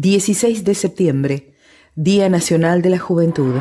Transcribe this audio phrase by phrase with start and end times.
[0.00, 1.54] 16 de septiembre,
[1.96, 3.56] Día Nacional de la Juventud.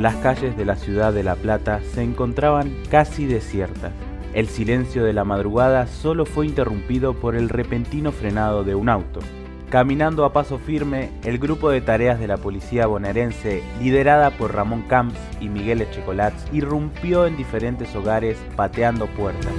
[0.00, 3.92] Las calles de la ciudad de La Plata se encontraban casi desiertas.
[4.32, 9.20] El silencio de la madrugada solo fue interrumpido por el repentino frenado de un auto.
[9.68, 14.84] Caminando a paso firme, el grupo de tareas de la policía bonaerense, liderada por Ramón
[14.88, 19.52] Camps y Miguel Echecolats, irrumpió en diferentes hogares pateando puertas.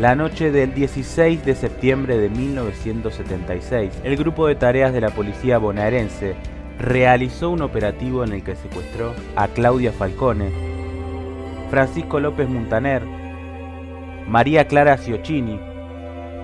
[0.00, 5.58] La noche del 16 de septiembre de 1976, el grupo de tareas de la policía
[5.58, 6.36] bonaerense
[6.78, 10.52] realizó un operativo en el que secuestró a Claudia Falcone,
[11.68, 13.02] Francisco López Montaner,
[14.26, 15.60] María Clara Ciocchini,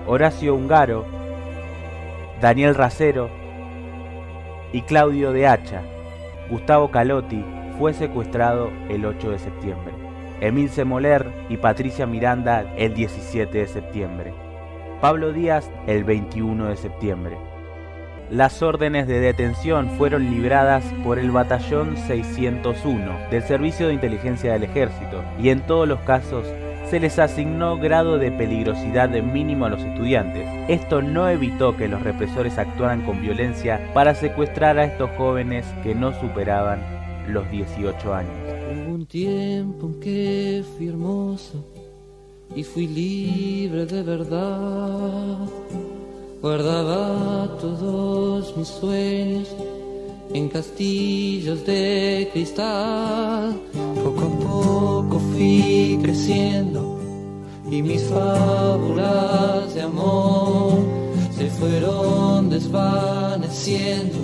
[0.05, 1.07] Horacio Ungaro,
[2.39, 3.31] Daniel Racero
[4.71, 5.81] y Claudio de Hacha.
[6.51, 7.43] Gustavo Calotti
[7.79, 9.86] fue secuestrado el 8 de septiembre.
[10.41, 14.33] Emilce Moller y Patricia Miranda el 17 de septiembre.
[15.01, 17.37] Pablo Díaz el 21 de septiembre.
[18.29, 24.63] Las órdenes de detención fueron libradas por el Batallón 601 del Servicio de Inteligencia del
[24.63, 26.45] Ejército y en todos los casos
[26.89, 30.47] se les asignó grado de peligrosidad mínimo a los estudiantes.
[30.67, 35.95] Esto no evitó que los represores actuaran con violencia para secuestrar a estos jóvenes que
[35.95, 36.81] no superaban
[37.27, 38.56] los 18 años.
[38.69, 41.63] Un tiempo en que fui hermoso
[42.55, 45.37] y fui libre de verdad.
[46.41, 49.47] Guardaba todos mis sueños
[50.33, 53.55] en castillos de cristal.
[54.03, 56.99] Poco a poco fui creciendo
[57.71, 60.79] y mis fábulas de amor
[61.37, 64.17] se fueron desvaneciendo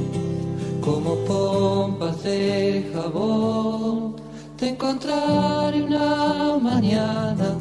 [0.82, 4.23] como pompas de jabón.
[4.64, 7.58] Te encontraré una mañana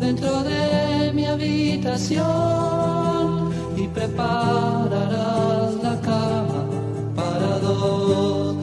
[0.00, 2.22] dentro de mi habitación
[3.76, 6.66] y prepararás la cama
[7.14, 8.56] para dos.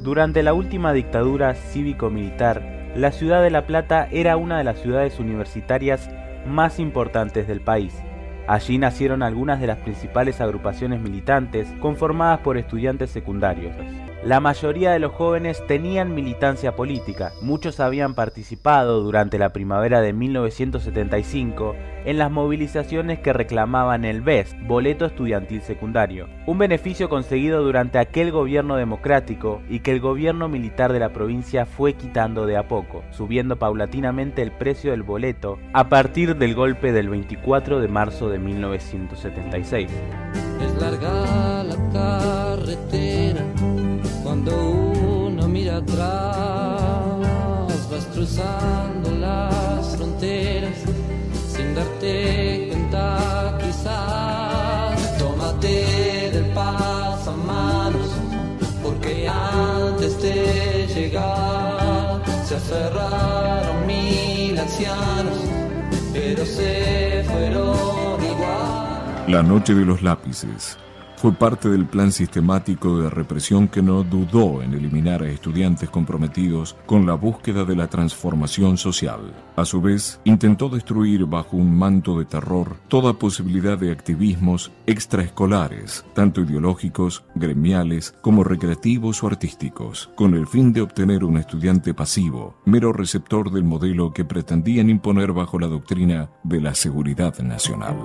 [0.00, 5.18] Durante la última dictadura cívico-militar, la ciudad de La Plata era una de las ciudades
[5.18, 6.08] universitarias
[6.46, 7.92] más importantes del país.
[8.46, 13.74] Allí nacieron algunas de las principales agrupaciones militantes conformadas por estudiantes secundarios.
[14.24, 20.14] La mayoría de los jóvenes tenían militancia política, muchos habían participado durante la primavera de
[20.14, 21.76] 1975
[22.06, 28.32] en las movilizaciones que reclamaban el BES, Boleto Estudiantil Secundario, un beneficio conseguido durante aquel
[28.32, 33.04] gobierno democrático y que el gobierno militar de la provincia fue quitando de a poco,
[33.10, 38.38] subiendo paulatinamente el precio del boleto a partir del golpe del 24 de marzo de
[38.38, 39.90] 1976.
[40.62, 43.44] Es larga la carretera
[44.44, 46.04] cuando uno mira atrás,
[47.90, 50.76] vas cruzando las fronteras
[51.48, 55.18] sin darte cuenta quizás.
[55.18, 58.10] Tómate del pasamanos,
[58.82, 65.38] porque antes de llegar se aferraron mil ancianos,
[66.12, 69.24] pero se fueron igual.
[69.28, 70.76] La noche de los lápices
[71.16, 76.76] fue parte del plan sistemático de represión que no dudó en eliminar a estudiantes comprometidos
[76.86, 79.32] con la búsqueda de la transformación social.
[79.56, 86.04] A su vez, intentó destruir bajo un manto de terror toda posibilidad de activismos extraescolares,
[86.14, 92.56] tanto ideológicos, gremiales, como recreativos o artísticos, con el fin de obtener un estudiante pasivo,
[92.64, 97.96] mero receptor del modelo que pretendían imponer bajo la doctrina de la seguridad nacional.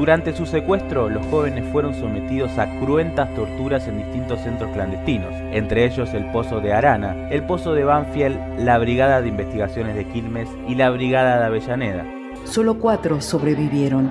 [0.00, 5.84] Durante su secuestro, los jóvenes fueron sometidos a cruentas torturas en distintos centros clandestinos, entre
[5.84, 10.48] ellos el Pozo de Arana, el Pozo de Banfield, la Brigada de Investigaciones de Quilmes
[10.66, 12.06] y la Brigada de Avellaneda.
[12.44, 14.10] Solo cuatro sobrevivieron.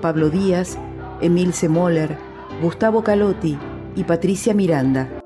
[0.00, 0.76] Pablo Díaz,
[1.20, 2.16] Emil Moller,
[2.60, 3.56] Gustavo Calotti
[3.94, 5.17] y Patricia Miranda.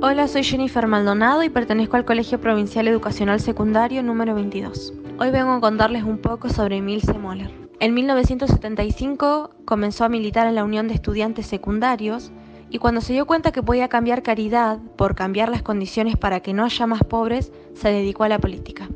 [0.00, 4.94] Hola, soy Jennifer Maldonado y pertenezco al Colegio Provincial Educacional Secundario número 22.
[5.18, 7.50] Hoy vengo a contarles un poco sobre Emil Moller.
[7.80, 12.30] En 1975 comenzó a militar en la Unión de Estudiantes Secundarios
[12.70, 16.52] y cuando se dio cuenta que podía cambiar Caridad por cambiar las condiciones para que
[16.52, 18.88] no haya más pobres, se dedicó a la política.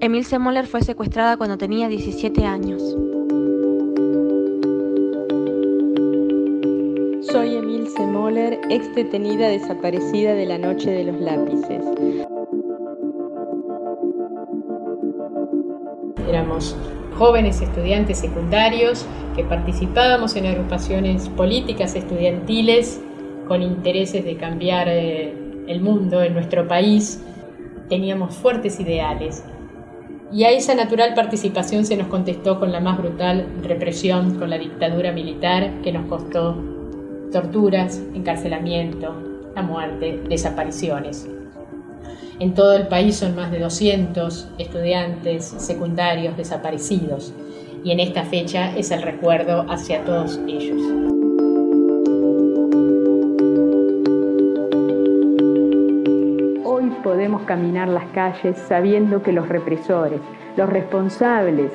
[0.00, 2.96] Emil Moller fue secuestrada cuando tenía 17 años.
[7.98, 11.84] Emilce Moller, ex detenida desaparecida de la Noche de los Lápices.
[16.28, 16.76] Éramos
[17.16, 19.04] jóvenes estudiantes secundarios
[19.34, 23.00] que participábamos en agrupaciones políticas estudiantiles
[23.48, 25.34] con intereses de cambiar eh,
[25.66, 27.24] el mundo en nuestro país.
[27.88, 29.42] Teníamos fuertes ideales
[30.32, 34.58] y a esa natural participación se nos contestó con la más brutal represión, con la
[34.58, 36.77] dictadura militar que nos costó
[37.32, 39.14] torturas, encarcelamiento,
[39.54, 41.28] la muerte, desapariciones.
[42.40, 47.34] En todo el país son más de 200 estudiantes secundarios desaparecidos
[47.82, 50.80] y en esta fecha es el recuerdo hacia todos ellos.
[56.64, 60.20] Hoy podemos caminar las calles sabiendo que los represores,
[60.56, 61.72] los responsables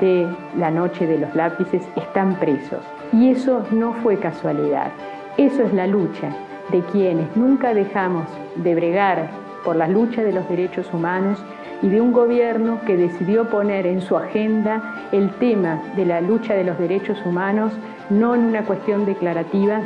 [0.00, 2.80] de la noche de los lápices están presos.
[3.12, 4.92] Y eso no fue casualidad,
[5.36, 6.30] eso es la lucha
[6.70, 9.30] de quienes nunca dejamos de bregar
[9.64, 11.42] por la lucha de los derechos humanos
[11.82, 16.54] y de un gobierno que decidió poner en su agenda el tema de la lucha
[16.54, 17.72] de los derechos humanos
[18.10, 19.80] no en una cuestión declarativa,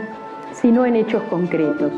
[0.52, 1.93] sino en hechos concretos.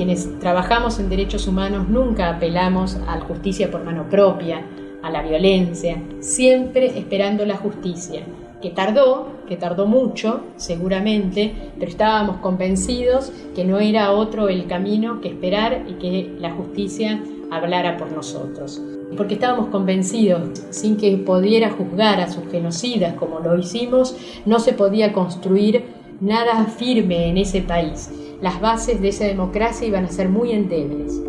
[0.00, 4.64] Quienes trabajamos en derechos humanos nunca apelamos a la justicia por mano propia,
[5.02, 8.22] a la violencia, siempre esperando la justicia,
[8.62, 15.20] que tardó, que tardó mucho, seguramente, pero estábamos convencidos que no era otro el camino
[15.20, 18.80] que esperar y que la justicia hablara por nosotros.
[19.18, 24.16] Porque estábamos convencidos, sin que pudiera juzgar a sus genocidas como lo hicimos,
[24.46, 25.84] no se podía construir
[26.22, 31.20] nada firme en ese país las bases de esa democracia iban a ser muy endebles.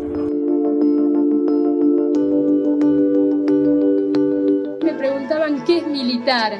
[4.82, 6.52] Me preguntaban qué es militar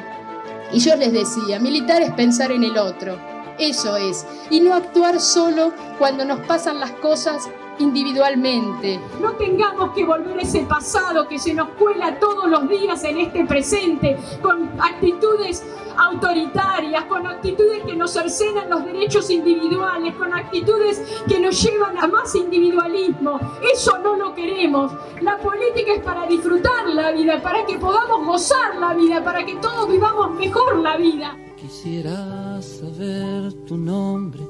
[0.71, 3.17] y yo les decía, militar es pensar en el otro,
[3.57, 8.99] eso es, y no actuar solo cuando nos pasan las cosas individualmente.
[9.21, 13.19] No tengamos que volver a ese pasado que se nos cuela todos los días en
[13.19, 15.63] este presente con actitudes
[15.97, 22.07] autoritarias, con actitudes que nos cercenan los derechos individuales, con actitudes que nos llevan a
[22.07, 23.39] más individualismo.
[23.73, 24.91] Eso no lo queremos.
[25.21, 29.55] La política es para disfrutar la vida, para que podamos gozar la vida, para que
[29.55, 31.37] todos vivamos mejor la vida.
[31.57, 34.41] Quisiera saber tu nombre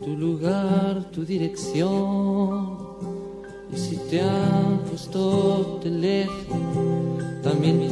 [0.00, 2.78] tu lugar, tu dirección.
[3.72, 7.88] Y si te han puesto teléfono, también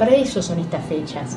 [0.00, 1.36] Para eso son estas fechas,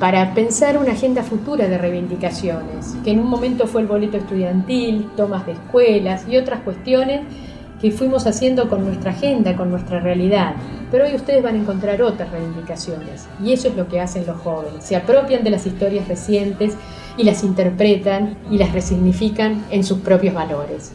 [0.00, 5.10] para pensar una agenda futura de reivindicaciones, que en un momento fue el boleto estudiantil,
[5.14, 7.20] tomas de escuelas y otras cuestiones
[7.82, 10.54] que fuimos haciendo con nuestra agenda, con nuestra realidad.
[10.90, 14.38] Pero hoy ustedes van a encontrar otras reivindicaciones y eso es lo que hacen los
[14.38, 14.84] jóvenes.
[14.84, 16.78] Se apropian de las historias recientes
[17.18, 20.92] y las interpretan y las resignifican en sus propios valores.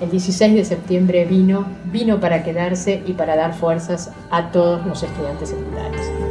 [0.00, 5.02] El 16 de septiembre vino, vino para quedarse y para dar fuerzas a todos los
[5.02, 6.21] estudiantes secundarios.